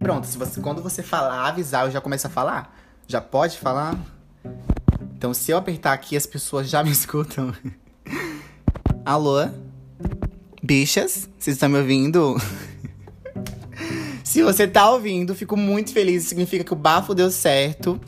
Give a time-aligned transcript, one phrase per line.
[0.00, 2.74] Pronto, se você, quando você falar, avisar, eu já começo a falar?
[3.06, 3.98] Já pode falar?
[5.14, 7.54] Então, se eu apertar aqui, as pessoas já me escutam.
[9.04, 9.46] Alô?
[10.62, 11.28] Bichas?
[11.38, 12.40] Vocês estão me ouvindo?
[14.24, 16.24] se você tá ouvindo, fico muito feliz.
[16.24, 18.00] Significa que o bafo deu certo.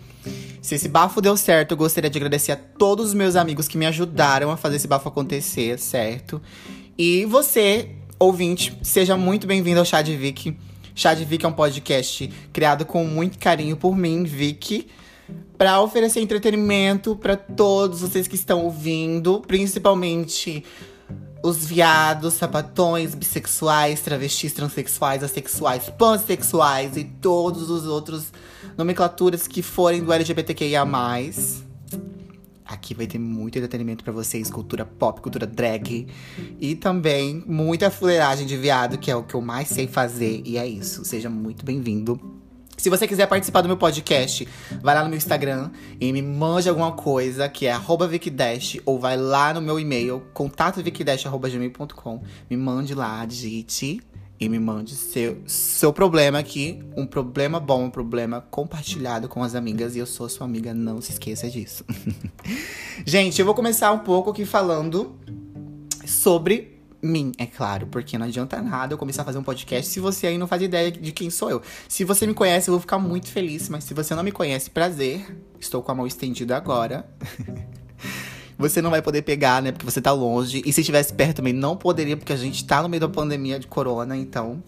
[0.62, 3.76] Se esse bafo deu certo, eu gostaria de agradecer a todos os meus amigos que
[3.76, 6.40] me ajudaram a fazer esse bafo acontecer, certo?
[6.96, 10.56] E você, ouvinte, seja muito bem-vindo ao Chá de Vicky.
[10.94, 14.88] Chá de Vicky é um podcast criado com muito carinho por mim, Vicky,
[15.56, 20.62] para oferecer entretenimento para todos vocês que estão ouvindo, principalmente
[21.42, 28.32] os viados, sapatões, bissexuais, travestis, transexuais, assexuais, pansexuais e todos os outros
[28.76, 30.84] nomenclaturas que forem do LGBTQIA+.
[32.72, 36.06] Aqui vai ter muito entretenimento para vocês, cultura pop, cultura drag.
[36.58, 40.40] E também muita fuleiragem de viado, que é o que eu mais sei fazer.
[40.46, 41.04] E é isso.
[41.04, 42.18] Seja muito bem-vindo.
[42.78, 44.48] Se você quiser participar do meu podcast,
[44.80, 49.18] vai lá no meu Instagram e me mande alguma coisa, que é VicDash, ou vai
[49.18, 52.22] lá no meu e-mail, contatovikidash.gmail.com.
[52.48, 54.00] Me mande lá, digite
[54.42, 56.82] e me mande seu, seu problema aqui.
[56.96, 59.94] Um problema bom, um problema compartilhado com as amigas.
[59.94, 61.84] E eu sou sua amiga, não se esqueça disso.
[63.06, 65.14] Gente, eu vou começar um pouco aqui falando
[66.04, 69.98] sobre mim, é claro, porque não adianta nada eu começar a fazer um podcast se
[69.98, 71.62] você aí não faz ideia de quem sou eu.
[71.88, 74.70] Se você me conhece, eu vou ficar muito feliz, mas se você não me conhece,
[74.70, 75.36] prazer.
[75.60, 77.08] Estou com a mão estendida agora.
[78.62, 79.72] você não vai poder pegar, né?
[79.72, 80.62] Porque você tá longe.
[80.64, 83.58] E se estivesse perto também, não poderia, porque a gente tá no meio da pandemia
[83.58, 84.62] de corona, então.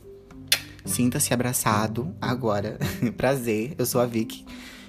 [0.84, 2.78] Sinta-se abraçado agora.
[3.17, 4.45] Prazer, eu sou a Vicky.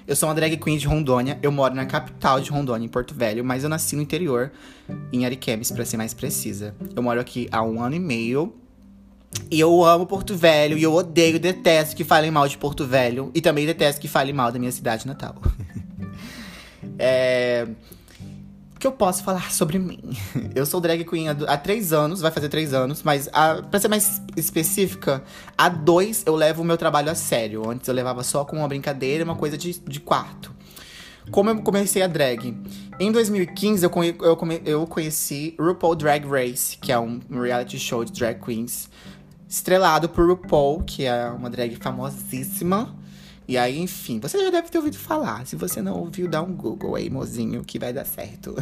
[0.06, 1.38] Eu sou uma drag queen de Rondônia.
[1.42, 4.52] Eu moro na capital de Rondônia, em Porto Velho, mas eu nasci no interior,
[5.12, 6.74] em Ariquemes, para ser mais precisa.
[6.94, 8.54] Eu moro aqui há um ano e meio.
[9.50, 13.30] E eu amo Porto Velho, e eu odeio, detesto que falem mal de Porto Velho.
[13.34, 15.34] E também detesto que falem mal da minha cidade natal.
[16.98, 17.66] é
[18.78, 20.00] que eu posso falar sobre mim?
[20.54, 23.88] Eu sou drag queen há, três anos, vai fazer três anos, mas a, pra ser
[23.88, 25.22] mais específica,
[25.56, 27.68] há dois eu levo o meu trabalho a sério.
[27.68, 30.54] Antes eu levava só com uma brincadeira, uma coisa de, de quarto.
[31.30, 32.56] Como eu comecei a drag?
[33.00, 33.90] Em 2015, eu,
[34.22, 38.88] eu, eu conheci RuPaul Drag Race, que é um reality show de drag queens,
[39.48, 42.94] estrelado por RuPaul, que é uma drag famosíssima.
[43.48, 45.46] E aí, enfim, você já deve ter ouvido falar.
[45.46, 48.56] Se você não ouviu, dá um Google aí, mozinho, que vai dar certo.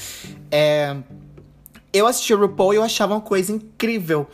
[0.50, 0.96] é,
[1.92, 4.26] eu assisti o RuPaul e eu achava uma coisa incrível.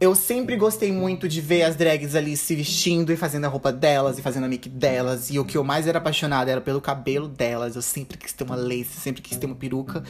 [0.00, 3.70] Eu sempre gostei muito de ver as drags ali se vestindo e fazendo a roupa
[3.70, 5.28] delas e fazendo a make delas.
[5.28, 7.76] E o que eu mais era apaixonada era pelo cabelo delas.
[7.76, 10.02] Eu sempre quis ter uma lace, sempre quis ter uma peruca.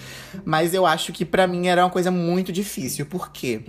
[0.44, 3.04] Mas eu acho que para mim era uma coisa muito difícil.
[3.04, 3.64] Por quê?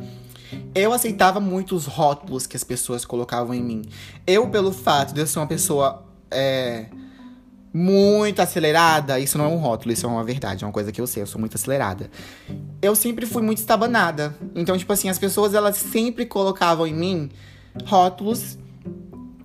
[0.76, 3.82] Eu aceitava muito os rótulos que as pessoas colocavam em mim.
[4.28, 6.86] Eu, pelo fato de eu ser uma pessoa é,
[7.74, 11.00] muito acelerada, isso não é um rótulo, isso é uma verdade, é uma coisa que
[11.00, 12.10] eu sei, eu sou muito acelerada.
[12.82, 14.36] Eu sempre fui muito estabanada.
[14.54, 17.30] Então, tipo assim, as pessoas elas sempre colocavam em mim
[17.86, 18.58] rótulos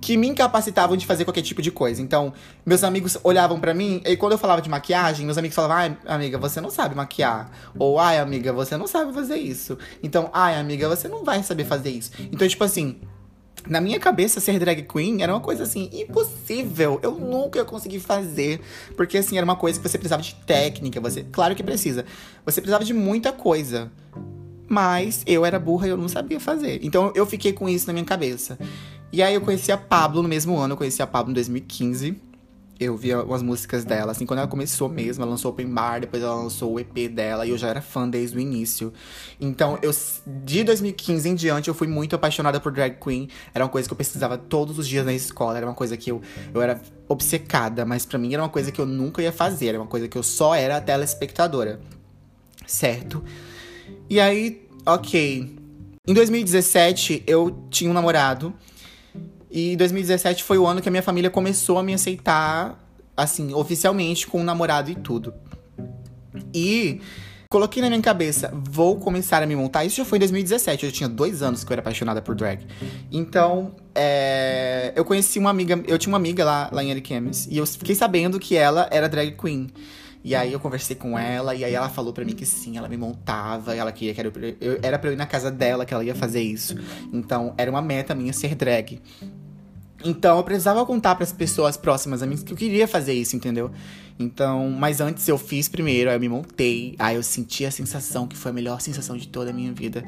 [0.00, 2.00] que me incapacitavam de fazer qualquer tipo de coisa.
[2.00, 2.32] Então,
[2.64, 5.96] meus amigos olhavam para mim e quando eu falava de maquiagem, meus amigos falavam: "Ai,
[6.06, 7.50] amiga, você não sabe maquiar".
[7.78, 9.76] Ou "Ai, amiga, você não sabe fazer isso".
[10.02, 12.10] Então, "Ai, amiga, você não vai saber fazer isso".
[12.30, 13.00] Então, tipo assim,
[13.68, 17.00] na minha cabeça, ser drag queen era uma coisa assim, impossível.
[17.02, 18.60] Eu nunca ia conseguir fazer.
[18.96, 21.00] Porque, assim, era uma coisa que você precisava de técnica.
[21.00, 22.04] Você, claro que precisa.
[22.44, 23.90] Você precisava de muita coisa.
[24.68, 26.80] Mas eu era burra e eu não sabia fazer.
[26.82, 28.58] Então eu fiquei com isso na minha cabeça.
[29.12, 32.20] E aí eu conheci a Pablo no mesmo ano, eu conheci a Pablo em 2015.
[32.78, 36.22] Eu vi umas músicas dela, assim, quando ela começou mesmo, ela lançou Open Bar, depois
[36.22, 38.92] ela lançou o EP dela, e eu já era fã desde o início.
[39.40, 39.90] Então, eu
[40.26, 43.28] de 2015 em diante, eu fui muito apaixonada por drag queen.
[43.54, 46.10] Era uma coisa que eu pesquisava todos os dias na escola, era uma coisa que
[46.10, 46.20] eu,
[46.52, 46.78] eu era
[47.08, 50.06] obcecada, mas para mim era uma coisa que eu nunca ia fazer, era uma coisa
[50.06, 51.80] que eu só era telespectadora.
[52.66, 53.24] Certo?
[54.10, 55.56] E aí, ok.
[56.06, 58.54] Em 2017, eu tinha um namorado
[59.50, 62.78] e 2017 foi o ano que a minha família começou a me aceitar,
[63.16, 65.32] assim, oficialmente, com um namorado e tudo.
[66.54, 67.00] E
[67.48, 69.84] coloquei na minha cabeça, vou começar a me montar.
[69.84, 72.66] Isso já foi em 2017, eu tinha dois anos que eu era apaixonada por drag.
[73.10, 77.56] Então, é, eu conheci uma amiga, eu tinha uma amiga lá, lá em Ariquemes, e
[77.56, 79.68] eu fiquei sabendo que ela era drag queen.
[80.26, 82.88] E aí eu conversei com ela, e aí ela falou para mim que sim, ela
[82.88, 85.94] me montava, ela queria que era, eu, era pra eu ir na casa dela que
[85.94, 86.76] ela ia fazer isso.
[87.12, 89.00] Então, era uma meta minha ser drag.
[90.04, 93.36] Então eu precisava contar para as pessoas próximas a mim que eu queria fazer isso,
[93.36, 93.70] entendeu?
[94.18, 98.26] Então, mas antes eu fiz primeiro, aí eu me montei, aí eu senti a sensação
[98.26, 100.04] que foi a melhor sensação de toda a minha vida.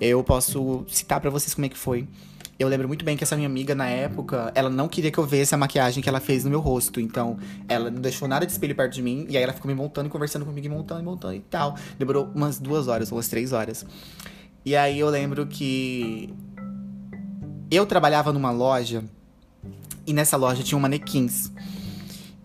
[0.00, 2.06] Eu posso citar para vocês como é que foi.
[2.58, 5.24] Eu lembro muito bem que essa minha amiga, na época, ela não queria que eu
[5.24, 7.00] visse a maquiagem que ela fez no meu rosto.
[7.00, 7.38] Então,
[7.68, 9.26] ela não deixou nada de espelho perto de mim.
[9.28, 11.76] E aí ela ficou me montando e conversando comigo, e montando e montando e tal.
[11.96, 13.86] Demorou umas duas horas, umas três horas.
[14.64, 16.34] E aí eu lembro que
[17.70, 19.04] eu trabalhava numa loja
[20.04, 21.52] e nessa loja tinham manequins.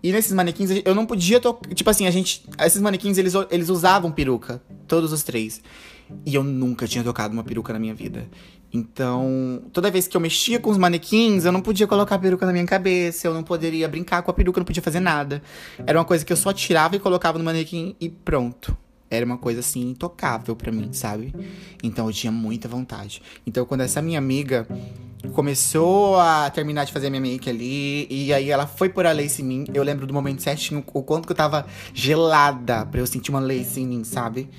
[0.04, 1.74] E nesses manequins eu não podia tocar.
[1.74, 2.44] Tipo assim, a gente.
[2.60, 4.62] Esses manequins eles, eles usavam peruca.
[4.86, 5.62] Todos os três.
[6.26, 8.28] E eu nunca tinha tocado uma peruca na minha vida.
[8.72, 12.44] Então, toda vez que eu mexia com os manequins, eu não podia colocar a peruca
[12.46, 15.44] na minha cabeça, eu não poderia brincar com a peruca, eu não podia fazer nada.
[15.86, 18.76] Era uma coisa que eu só tirava e colocava no manequim e pronto.
[19.16, 21.34] Era uma coisa assim intocável para mim, sabe?
[21.84, 23.22] Então eu tinha muita vontade.
[23.46, 24.68] Então, quando essa minha amiga
[25.32, 28.08] começou a terminar de fazer minha make ali.
[28.10, 29.66] E aí ela foi por a lace em mim.
[29.74, 33.40] Eu lembro do momento certinho, o quanto que eu tava gelada pra eu sentir uma
[33.40, 34.50] lace em mim, sabe?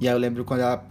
[0.00, 0.84] E aí eu lembro quando ela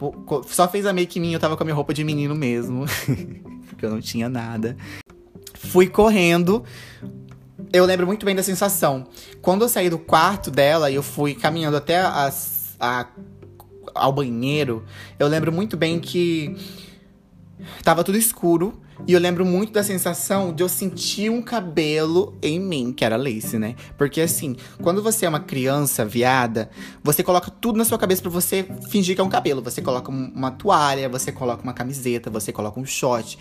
[0.47, 2.85] só fez a make em mim, eu tava com a minha roupa de menino mesmo.
[3.69, 4.75] porque eu não tinha nada.
[5.53, 6.63] Fui correndo.
[7.71, 9.07] Eu lembro muito bem da sensação.
[9.41, 13.07] Quando eu saí do quarto dela e eu fui caminhando até as, a,
[13.93, 14.83] ao banheiro,
[15.17, 16.55] eu lembro muito bem que
[17.83, 18.79] tava tudo escuro.
[19.07, 23.15] E eu lembro muito da sensação de eu sentir um cabelo em mim, que era
[23.15, 23.75] Lace, né?
[23.97, 26.69] Porque assim, quando você é uma criança viada,
[27.01, 29.61] você coloca tudo na sua cabeça para você fingir que é um cabelo.
[29.61, 33.39] Você coloca uma toalha, você coloca uma camiseta, você coloca um short.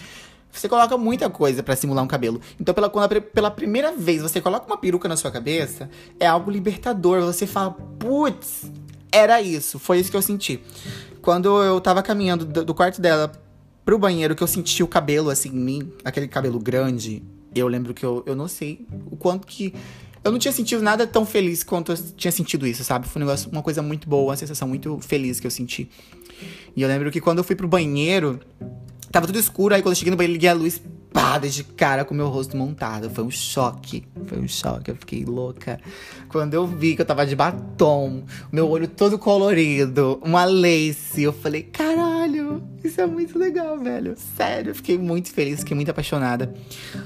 [0.50, 2.40] Você coloca muita coisa para simular um cabelo.
[2.58, 6.50] Então, pela, quando pela primeira vez você coloca uma peruca na sua cabeça, é algo
[6.50, 7.20] libertador.
[7.22, 8.70] Você fala, putz,
[9.12, 9.78] era isso.
[9.78, 10.60] Foi isso que eu senti.
[11.20, 13.32] Quando eu tava caminhando do, quarto dela
[13.84, 17.22] pro banheiro que eu senti o cabelo assim em mim, aquele cabelo grande.
[17.54, 19.74] Eu lembro que eu, eu não sei o quanto que.
[20.22, 23.08] Eu não tinha sentido nada tão feliz quanto eu tinha sentido isso, sabe?
[23.08, 25.88] Foi um negócio, uma coisa muito boa, uma sensação muito feliz que eu senti.
[26.76, 28.38] E eu lembro que quando eu fui pro banheiro,
[29.10, 30.80] tava tudo escuro, aí quando eu cheguei no banheiro, liguei a luz,
[31.12, 33.08] pá, de cara com o meu rosto montado.
[33.10, 34.04] Foi um choque.
[34.28, 34.90] Foi um choque.
[34.90, 35.80] Eu fiquei louca.
[36.28, 41.32] Quando eu vi que eu tava de batom, meu olho todo colorido, uma lace, eu
[41.32, 44.14] falei, caralho, isso é muito legal, velho.
[44.36, 46.52] Sério, eu fiquei muito feliz, fiquei muito apaixonada.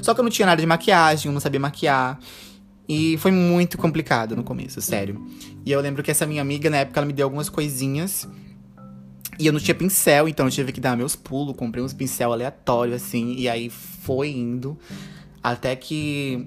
[0.03, 2.19] Só que eu não tinha nada de maquiagem, eu não sabia maquiar.
[2.89, 5.25] E foi muito complicado no começo, sério.
[5.65, 8.29] E eu lembro que essa minha amiga, na época, ela me deu algumas coisinhas
[9.39, 12.33] e eu não tinha pincel, então eu tive que dar meus pulos, comprei uns pincel
[12.33, 14.79] aleatório assim, e aí foi indo
[15.43, 16.47] até que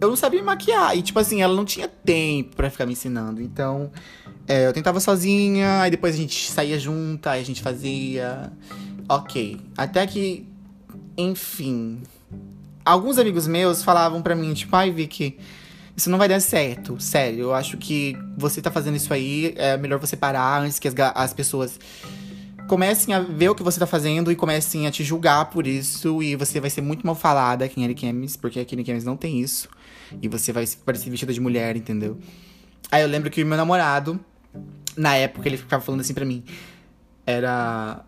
[0.00, 0.96] eu não sabia maquiar.
[0.96, 3.40] E tipo assim, ela não tinha tempo para ficar me ensinando.
[3.40, 3.90] Então,
[4.46, 8.52] é, eu tentava sozinha, aí depois a gente saía junto, aí a gente fazia.
[9.08, 9.60] Ok.
[9.76, 10.46] Até que,
[11.16, 12.02] enfim.
[12.84, 15.38] Alguns amigos meus falavam pra mim, tipo, ai, Vicky
[15.96, 17.40] isso não vai dar certo, sério.
[17.40, 20.94] Eu acho que você tá fazendo isso aí, é melhor você parar antes que as,
[21.14, 21.78] as pessoas
[22.68, 26.22] comecem a ver o que você tá fazendo e comecem a te julgar por isso.
[26.22, 29.40] E você vai ser muito mal falada em Arikemes, porque aqui em Arikemes não tem
[29.40, 29.68] isso.
[30.20, 32.18] E você vai parecer vestida de mulher, entendeu?
[32.90, 34.20] Aí eu lembro que o meu namorado,
[34.96, 36.44] na época, ele ficava falando assim pra mim.
[37.26, 38.04] Era.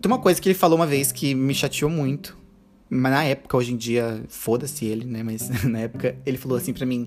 [0.00, 2.36] Tem uma coisa que ele falou uma vez que me chateou muito.
[2.88, 5.22] Mas na época, hoje em dia, foda-se ele, né?
[5.22, 7.04] Mas na época, ele falou assim para mim: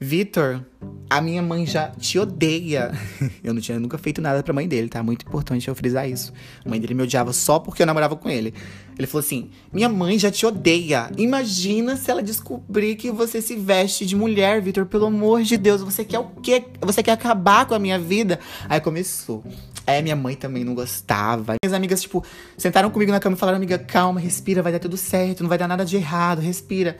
[0.00, 0.62] Vitor,
[1.10, 2.92] a minha mãe já te odeia.
[3.42, 5.02] eu não tinha nunca feito nada pra mãe dele, tá?
[5.02, 6.32] Muito importante eu frisar isso.
[6.64, 8.54] A mãe dele me odiava só porque eu namorava com ele.
[8.96, 11.10] Ele falou assim: Minha mãe já te odeia.
[11.16, 14.86] Imagina se ela descobrir que você se veste de mulher, Vitor.
[14.86, 16.64] Pelo amor de Deus, você quer o quê?
[16.80, 18.38] Você quer acabar com a minha vida?
[18.68, 19.42] Aí começou.
[19.84, 21.54] Aí minha mãe também não gostava.
[21.64, 22.22] Minhas amigas, tipo,
[22.56, 25.58] sentaram comigo na cama e falaram: Amiga, calma, respira, vai dar tudo certo, não vai
[25.58, 26.98] dar nada de errado, respira.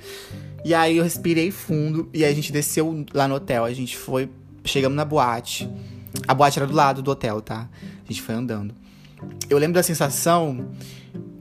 [0.65, 3.65] E aí eu respirei fundo e aí a gente desceu lá no hotel.
[3.65, 4.29] A gente foi,
[4.65, 5.71] chegamos na boate.
[6.27, 7.69] A boate era do lado do hotel, tá?
[7.83, 8.75] A gente foi andando.
[9.49, 10.69] Eu lembro da sensação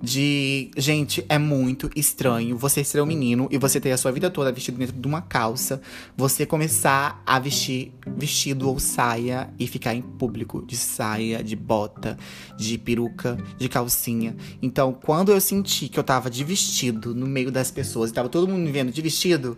[0.02, 4.30] de, gente, é muito estranho você ser um menino e você ter a sua vida
[4.30, 5.82] toda vestido dentro de uma calça,
[6.16, 12.18] você começar a vestir vestido ou saia e ficar em público de saia, de bota,
[12.58, 14.36] de peruca, de calcinha.
[14.62, 18.30] Então, quando eu senti que eu tava de vestido no meio das pessoas e tava
[18.30, 19.58] todo mundo me vendo de vestido,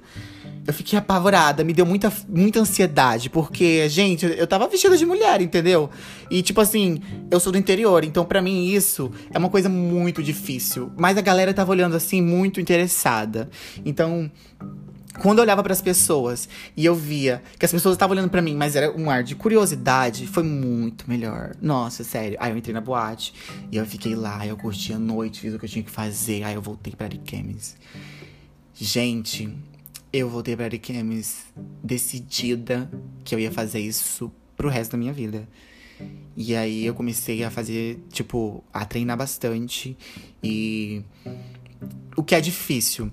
[0.66, 5.42] eu fiquei apavorada, me deu muita, muita ansiedade, porque, gente, eu tava vestida de mulher,
[5.42, 5.90] entendeu?
[6.30, 7.02] E, tipo assim,
[7.32, 10.92] eu sou do interior, então para mim isso é uma coisa muito difícil.
[10.96, 13.50] Mas a galera tava olhando assim, muito interessada.
[13.84, 14.30] Então,
[15.20, 18.42] quando eu olhava para as pessoas e eu via que as pessoas estavam olhando para
[18.42, 21.56] mim, mas era um ar de curiosidade, foi muito melhor.
[21.62, 22.38] Nossa, sério.
[22.40, 23.34] Aí eu entrei na boate
[23.72, 26.44] e eu fiquei lá, eu curti a noite, fiz o que eu tinha que fazer.
[26.44, 27.76] Aí eu voltei para Ariquemes.
[28.74, 29.54] Gente,
[30.12, 31.46] eu voltei para Ariquemes
[31.84, 32.90] decidida
[33.24, 35.48] que eu ia fazer isso pro resto da minha vida.
[36.36, 39.98] E aí eu comecei a fazer, tipo, a treinar bastante
[40.42, 41.04] e
[42.16, 43.12] o que é difícil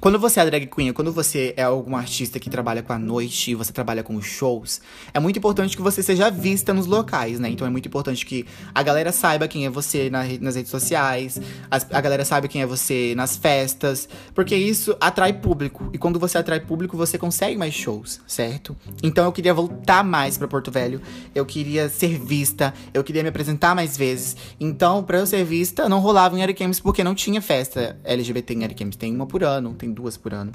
[0.00, 3.54] quando você é drag queen, quando você é algum artista que trabalha com a noite,
[3.54, 4.80] você trabalha com shows,
[5.12, 7.50] é muito importante que você seja vista nos locais, né?
[7.50, 11.38] Então é muito importante que a galera saiba quem é você na, nas redes sociais,
[11.70, 15.90] a galera saiba quem é você nas festas, porque isso atrai público.
[15.92, 18.74] E quando você atrai público, você consegue mais shows, certo?
[19.02, 21.02] Então eu queria voltar mais para Porto Velho,
[21.34, 24.34] eu queria ser vista, eu queria me apresentar mais vezes.
[24.58, 28.64] Então, pra eu ser vista, não rolava em Ariquemes porque não tinha festa LGBT em
[28.64, 28.96] Ariquemes.
[28.96, 30.52] Tem uma por ano, tem duas por ano.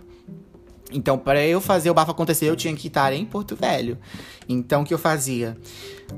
[0.92, 3.98] Então, para eu fazer o bafo acontecer, eu tinha que estar em Porto Velho.
[4.48, 5.58] Então, o que eu fazia?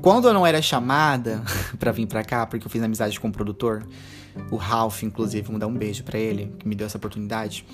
[0.02, 1.42] Quando eu não era chamada
[1.78, 3.86] para vir para cá, porque eu fiz amizade com o produtor,
[4.50, 7.64] o Ralph, inclusive, vou dar um beijo para ele, que me deu essa oportunidade.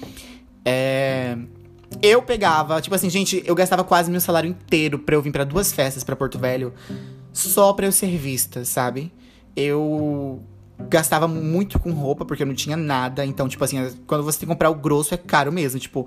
[0.64, 1.37] É,
[2.00, 5.44] eu pegava, tipo assim, gente, eu gastava quase meu salário inteiro pra eu vir para
[5.44, 6.73] duas festas para Porto Velho,
[7.33, 9.12] só pra eu ser vista, sabe?
[9.56, 10.42] Eu
[10.78, 13.25] gastava muito com roupa, porque eu não tinha nada.
[13.25, 15.78] Então, tipo assim, quando você tem que comprar o grosso, é caro mesmo.
[15.78, 16.07] Tipo,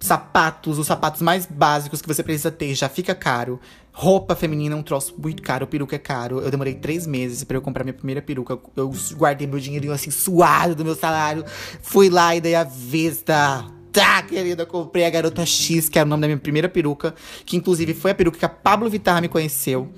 [0.00, 3.60] sapatos, os sapatos mais básicos que você precisa ter já fica caro.
[3.92, 6.40] Roupa feminina é um troço muito caro, peruca é caro.
[6.40, 8.58] Eu demorei três meses para eu comprar minha primeira peruca.
[8.76, 11.44] Eu guardei meu dinheirinho assim, suado do meu salário.
[11.80, 13.64] Fui lá e dei a vista.
[13.92, 17.14] Tá, querida, comprei a Garota X, que é o nome da minha primeira peruca.
[17.46, 19.88] Que inclusive foi a peruca que a Pablo Vittar me conheceu.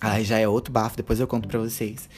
[0.00, 2.08] Aí já é outro bafo, depois eu conto pra vocês.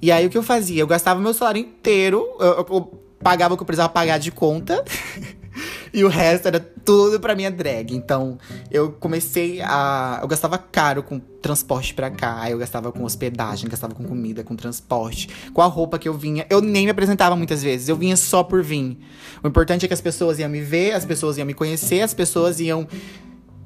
[0.00, 0.80] E aí o que eu fazia?
[0.80, 4.30] Eu gastava meu salário inteiro, eu, eu, eu pagava o que eu precisava pagar de
[4.30, 4.84] conta.
[5.92, 7.94] e o resto era tudo pra minha drag.
[7.94, 8.38] Então,
[8.70, 10.18] eu comecei a.
[10.22, 14.54] Eu gastava caro com transporte pra cá, eu gastava com hospedagem, gastava com comida, com
[14.54, 16.46] transporte, com a roupa que eu vinha.
[16.50, 18.98] Eu nem me apresentava muitas vezes, eu vinha só por vir.
[19.42, 22.12] O importante é que as pessoas iam me ver, as pessoas iam me conhecer, as
[22.12, 22.86] pessoas iam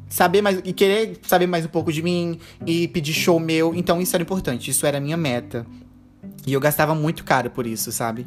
[0.09, 3.75] saber mais e querer saber mais um pouco de mim e pedir show meu.
[3.75, 5.67] Então isso era importante, isso era a minha meta.
[6.47, 8.27] E eu gastava muito caro por isso, sabe?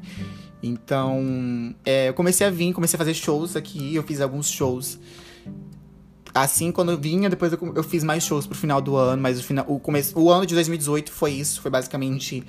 [0.61, 4.99] Então, é, eu comecei a vir, comecei a fazer shows aqui, eu fiz alguns shows.
[6.33, 9.39] Assim, quando eu vinha, depois eu, eu fiz mais shows pro final do ano, mas
[9.39, 12.43] o, final, o, começo, o ano de 2018 foi isso, foi basicamente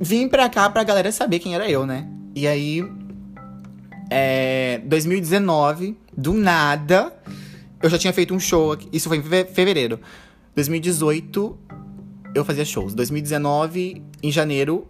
[0.00, 2.08] vim pra cá pra galera saber quem era eu, né?
[2.34, 2.84] E aí,
[4.10, 7.12] é, 2019, do nada,
[7.82, 8.76] eu já tinha feito um show.
[8.92, 10.00] Isso foi em fevereiro.
[10.54, 11.58] 2018,
[12.34, 12.94] eu fazia shows.
[12.94, 14.86] 2019, em janeiro,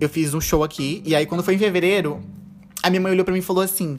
[0.00, 1.02] eu fiz um show aqui.
[1.04, 2.22] E aí, quando foi em fevereiro,
[2.82, 3.98] a minha mãe olhou pra mim e falou assim: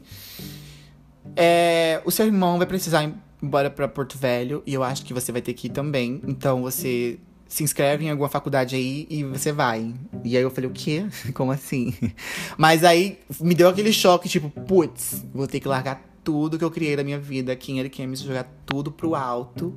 [1.35, 4.63] é, O seu irmão vai precisar ir embora pra Porto Velho.
[4.65, 6.21] E eu acho que você vai ter que ir também.
[6.27, 9.93] Então você se inscreve em alguma faculdade aí e você vai.
[10.23, 11.05] E aí eu falei, o quê?
[11.33, 11.93] Como assim?
[12.57, 16.71] Mas aí me deu aquele choque, tipo, putz, vou ter que largar tudo que eu
[16.71, 19.75] criei da minha vida aqui em Ariquemes, jogar tudo pro alto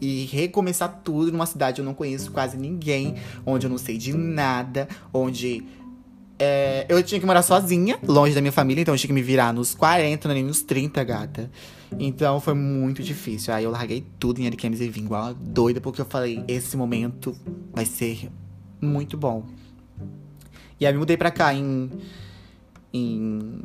[0.00, 3.14] e recomeçar tudo numa cidade eu não conheço quase ninguém,
[3.46, 5.64] onde eu não sei de nada, onde
[6.38, 9.22] é, eu tinha que morar sozinha, longe da minha família, então eu tinha que me
[9.22, 11.50] virar nos 40, nem nos 30, gata.
[11.98, 13.52] Então foi muito difícil.
[13.52, 17.36] Aí eu larguei tudo em Ariquemes e vim igual doida, porque eu falei, esse momento
[17.72, 18.30] vai ser
[18.80, 19.44] muito bom.
[20.80, 21.90] E aí me mudei pra cá em.
[22.92, 23.60] em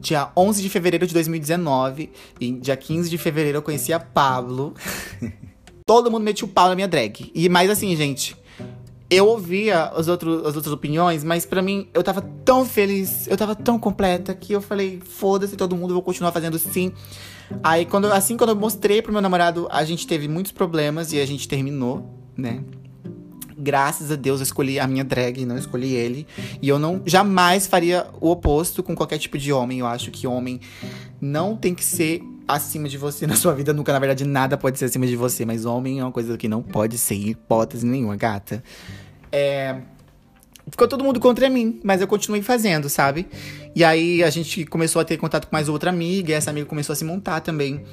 [0.00, 2.10] dia 11 de fevereiro de 2019.
[2.40, 4.74] E dia 15 de fevereiro eu conheci a Pablo.
[5.86, 7.30] Todo mundo metia o pau na minha drag.
[7.34, 8.36] E mais assim, gente.
[9.10, 13.36] Eu ouvia os outros, as outras opiniões, mas para mim eu tava tão feliz, eu
[13.36, 16.90] tava tão completa que eu falei, foda-se todo mundo, vou continuar fazendo sim.
[17.62, 21.20] Aí quando assim quando eu mostrei pro meu namorado, a gente teve muitos problemas e
[21.20, 22.64] a gente terminou, né?
[23.56, 26.26] Graças a Deus eu escolhi a minha drag, não escolhi ele.
[26.60, 29.80] E eu não jamais faria o oposto com qualquer tipo de homem.
[29.80, 30.60] Eu acho que homem
[31.20, 33.92] não tem que ser acima de você na sua vida nunca.
[33.92, 36.62] Na verdade, nada pode ser acima de você, mas homem é uma coisa que não
[36.62, 38.62] pode ser hipótese nenhuma, gata.
[39.32, 39.76] É.
[40.70, 43.26] Ficou todo mundo contra mim, mas eu continuei fazendo, sabe?
[43.76, 46.64] E aí a gente começou a ter contato com mais outra amiga, e essa amiga
[46.66, 47.84] começou a se montar também.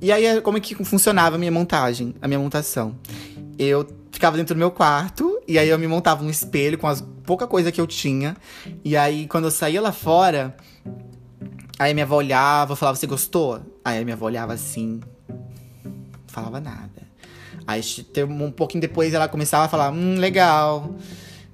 [0.00, 2.96] E aí, como é que funcionava a minha montagem, a minha montação?
[3.56, 7.00] Eu ficava dentro do meu quarto, e aí eu me montava um espelho com as
[7.28, 8.36] pouca coisa que eu tinha.
[8.84, 10.56] E aí, quando eu saía lá fora,
[11.78, 13.60] aí minha avó olhava, falava, você gostou?
[13.84, 15.00] Aí minha avó olhava assim,
[16.26, 17.06] falava nada.
[17.66, 17.82] Aí
[18.26, 20.94] um pouquinho depois ela começava a falar, hum, legal.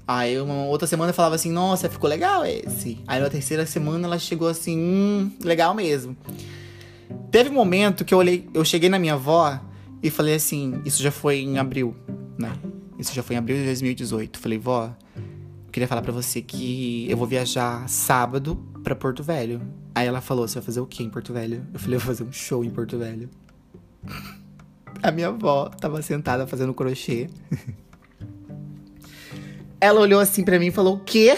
[0.07, 3.03] Aí uma outra semana eu falava assim, nossa, ficou legal esse.
[3.07, 6.17] Aí na terceira semana ela chegou assim, hum, legal mesmo.
[7.33, 9.59] Teve um momento que eu olhei, eu cheguei na minha avó
[10.01, 11.97] e falei assim, isso já foi em abril,
[12.39, 12.53] né?
[12.99, 14.39] Isso já foi em abril de 2018.
[14.39, 19.61] Falei, vó, eu queria falar para você que eu vou viajar sábado para Porto Velho.
[19.95, 21.67] Aí ela falou, você vai fazer o quê em Porto Velho?
[21.73, 23.29] Eu falei, eu vou fazer um show em Porto Velho.
[25.03, 27.29] A minha avó tava sentada fazendo crochê.
[29.81, 31.37] Ela olhou assim para mim e falou: O quê?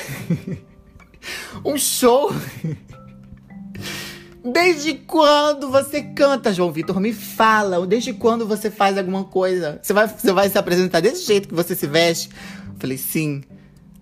[1.65, 2.31] um show?
[4.53, 7.01] Desde quando você canta, João Vitor?
[7.01, 7.85] Me fala.
[7.85, 9.81] Desde quando você faz alguma coisa?
[9.83, 12.31] Você vai, você vai se apresentar desse jeito que você se veste?
[12.69, 13.43] Eu falei, sim.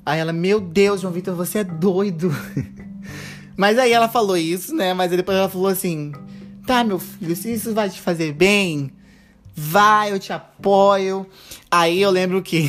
[0.04, 2.30] Aí ela, meu Deus, João Vitor, você é doido.
[3.56, 4.92] Mas aí ela falou isso, né?
[4.92, 6.12] Mas depois ela falou assim:
[6.66, 8.90] tá, meu filho, se isso vai te fazer bem,
[9.54, 11.26] vai, eu te apoio.
[11.70, 12.68] Aí eu lembro que.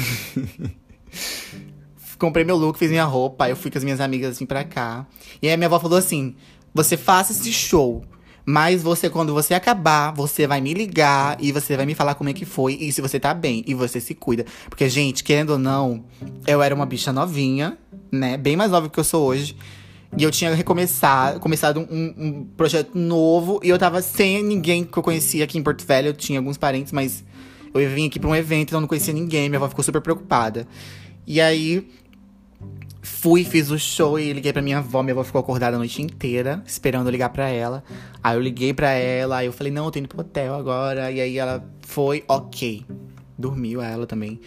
[2.18, 5.06] comprei meu look, fiz minha roupa, eu fui com as minhas amigas assim pra cá.
[5.42, 6.36] E aí minha avó falou assim:
[6.76, 8.04] você faça esse show.
[8.46, 12.30] Mas você, quando você acabar, você vai me ligar e você vai me falar como
[12.30, 13.64] é que foi e se você tá bem.
[13.66, 14.46] E você se cuida.
[14.70, 16.04] Porque, gente, querendo ou não,
[16.46, 17.76] eu era uma bicha novinha,
[18.12, 18.38] né?
[18.38, 19.58] Bem mais nova que eu sou hoje.
[20.16, 23.60] E eu tinha recomeçado, começado um, um, projeto novo.
[23.64, 26.10] E eu tava sem ninguém que eu conhecia aqui em Porto Velho.
[26.10, 27.24] Eu tinha alguns parentes, mas
[27.74, 29.50] eu vim aqui pra um evento, então eu não conhecia ninguém.
[29.50, 30.68] Minha avó ficou super preocupada.
[31.26, 31.88] E aí,
[33.06, 35.04] Fui, fiz o show e liguei pra minha avó.
[35.04, 37.84] Minha avó ficou acordada a noite inteira, esperando eu ligar pra ela.
[38.24, 41.12] Aí eu liguei pra ela, aí eu falei, não, eu tô indo pro hotel agora.
[41.12, 42.84] E aí ela foi, ok.
[43.38, 44.42] Dormiu ela também.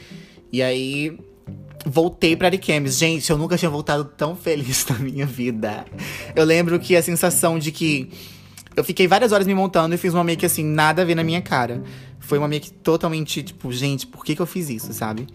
[0.53, 1.17] E aí
[1.87, 2.99] voltei pra Ariquemes.
[2.99, 5.85] Gente, eu nunca tinha voltado tão feliz na minha vida.
[6.35, 8.11] Eu lembro que a sensação de que
[8.77, 11.25] eu fiquei várias horas me montando e fiz uma make assim, nada a ver na
[11.25, 11.83] minha cara
[12.29, 15.27] foi uma make totalmente, tipo, gente, por que que eu fiz isso, sabe?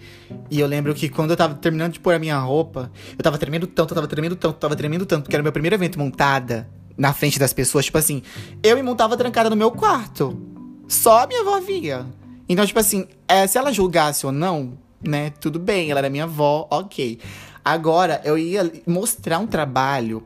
[0.52, 3.38] E eu lembro que quando eu tava terminando de pôr a minha roupa, eu tava
[3.38, 5.98] tremendo tanto, eu tava tremendo tanto, tava tremendo tanto, porque era o meu primeiro evento
[5.98, 8.22] montada na frente das pessoas, tipo assim,
[8.62, 10.40] eu me montava trancada no meu quarto.
[10.88, 12.06] Só a minha avó via.
[12.48, 16.26] Então, tipo assim, é, se ela julgasse ou não, né, tudo bem, ela era minha
[16.26, 17.18] avó, ok.
[17.66, 20.24] Agora, eu ia mostrar um trabalho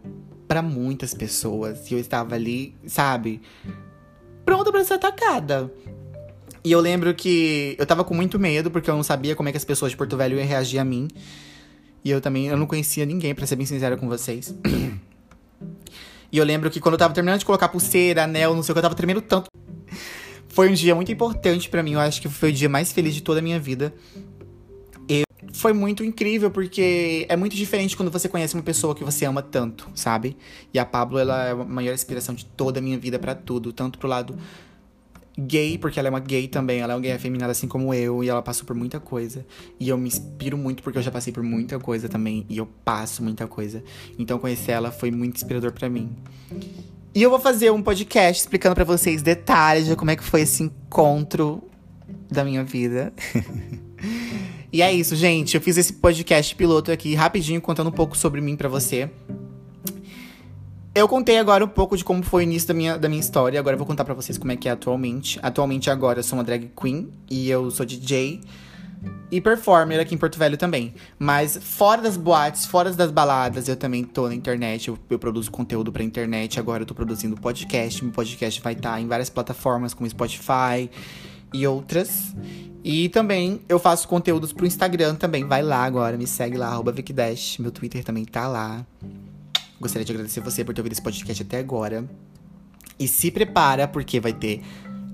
[0.47, 1.89] para muitas pessoas.
[1.91, 3.41] E eu estava ali, sabe,
[4.45, 5.71] pronta para ser atacada.
[6.63, 9.51] E eu lembro que eu tava com muito medo, porque eu não sabia como é
[9.51, 11.07] que as pessoas de Porto Velho iam reagir a mim.
[12.03, 14.55] E eu também, eu não conhecia ninguém, para ser bem sincera com vocês.
[16.31, 18.75] e eu lembro que quando eu tava terminando de colocar pulseira, anel, não sei o
[18.75, 19.49] que, eu tava tremendo tanto.
[20.47, 23.13] Foi um dia muito importante para mim, eu acho que foi o dia mais feliz
[23.13, 23.93] de toda a minha vida.
[25.53, 29.41] Foi muito incrível, porque é muito diferente quando você conhece uma pessoa que você ama
[29.41, 30.37] tanto, sabe?
[30.73, 33.71] E a Pablo, ela é a maior inspiração de toda a minha vida para tudo,
[33.71, 34.37] tanto pro lado
[35.37, 38.23] gay, porque ela é uma gay também, ela é uma gay afeminada assim como eu,
[38.23, 39.45] e ela passou por muita coisa.
[39.79, 42.65] E eu me inspiro muito porque eu já passei por muita coisa também, e eu
[42.83, 43.83] passo muita coisa.
[44.17, 46.15] Então conhecer ela foi muito inspirador para mim.
[47.13, 50.41] E eu vou fazer um podcast explicando para vocês detalhes de como é que foi
[50.41, 51.63] esse encontro
[52.29, 53.13] da minha vida.
[54.71, 55.55] e é isso, gente.
[55.55, 59.09] Eu fiz esse podcast piloto aqui rapidinho contando um pouco sobre mim para você.
[60.93, 63.59] Eu contei agora um pouco de como foi o início da minha, da minha história.
[63.59, 65.39] Agora eu vou contar para vocês como é que é atualmente.
[65.43, 68.41] Atualmente agora eu sou uma drag queen e eu sou DJ
[69.29, 70.95] e performer aqui em Porto Velho também.
[71.19, 74.87] Mas fora das boates, fora das baladas, eu também tô na internet.
[74.87, 76.59] Eu, eu produzo conteúdo pra internet.
[76.59, 78.03] Agora eu tô produzindo podcast.
[78.03, 80.89] Meu podcast vai estar tá em várias plataformas como Spotify
[81.53, 82.35] e outras.
[82.83, 85.43] E também eu faço conteúdos pro Instagram também.
[85.43, 87.57] Vai lá agora, me segue lá, arroba Vicdash.
[87.57, 88.85] Meu Twitter também tá lá.
[89.79, 92.05] Gostaria de agradecer você por ter ouvido esse podcast até agora.
[92.99, 94.61] E se prepara, porque vai ter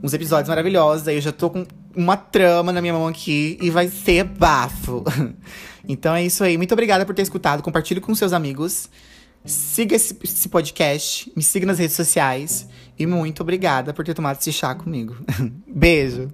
[0.02, 1.08] uns episódios maravilhosos.
[1.08, 1.66] Aí eu já tô com
[1.96, 5.04] uma trama na minha mão aqui e vai ser bafo.
[5.88, 6.58] então é isso aí.
[6.58, 7.64] Muito obrigada por ter escutado.
[7.64, 8.90] Compartilhe com seus amigos.
[9.46, 11.32] Siga esse, esse podcast.
[11.36, 12.68] Me siga nas redes sociais.
[12.98, 15.16] E muito obrigada por ter tomado esse chá comigo.
[15.68, 16.30] Beijo!